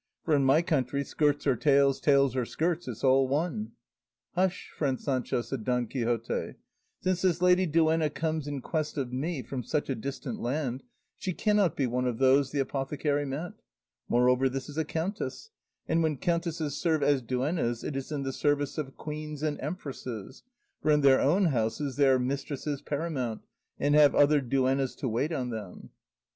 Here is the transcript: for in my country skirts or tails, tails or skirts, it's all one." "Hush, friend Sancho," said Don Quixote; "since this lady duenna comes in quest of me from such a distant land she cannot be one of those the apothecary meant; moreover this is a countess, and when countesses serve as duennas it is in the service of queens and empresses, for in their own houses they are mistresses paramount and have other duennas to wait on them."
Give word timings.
for 0.25 0.33
in 0.35 0.43
my 0.43 0.63
country 0.63 1.03
skirts 1.03 1.45
or 1.45 1.55
tails, 1.55 1.99
tails 2.01 2.35
or 2.35 2.43
skirts, 2.43 2.87
it's 2.87 3.03
all 3.03 3.27
one." 3.27 3.73
"Hush, 4.33 4.71
friend 4.75 4.99
Sancho," 4.99 5.43
said 5.43 5.63
Don 5.63 5.85
Quixote; 5.85 6.55
"since 7.03 7.21
this 7.21 7.39
lady 7.39 7.67
duenna 7.67 8.09
comes 8.09 8.47
in 8.47 8.61
quest 8.61 8.97
of 8.97 9.13
me 9.13 9.43
from 9.43 9.61
such 9.61 9.91
a 9.91 9.95
distant 9.95 10.41
land 10.41 10.81
she 11.19 11.33
cannot 11.33 11.75
be 11.75 11.85
one 11.85 12.07
of 12.07 12.17
those 12.17 12.49
the 12.49 12.57
apothecary 12.57 13.25
meant; 13.27 13.61
moreover 14.09 14.49
this 14.49 14.67
is 14.69 14.77
a 14.79 14.83
countess, 14.83 15.51
and 15.87 16.01
when 16.01 16.17
countesses 16.17 16.75
serve 16.81 17.03
as 17.03 17.21
duennas 17.21 17.83
it 17.83 17.95
is 17.95 18.11
in 18.11 18.23
the 18.23 18.33
service 18.33 18.79
of 18.79 18.97
queens 18.97 19.43
and 19.43 19.59
empresses, 19.61 20.41
for 20.81 20.89
in 20.89 21.01
their 21.01 21.21
own 21.21 21.45
houses 21.53 21.97
they 21.97 22.07
are 22.07 22.17
mistresses 22.17 22.81
paramount 22.81 23.43
and 23.79 23.93
have 23.93 24.15
other 24.15 24.41
duennas 24.41 24.95
to 24.95 25.07
wait 25.07 25.31
on 25.31 25.51
them." 25.51 25.91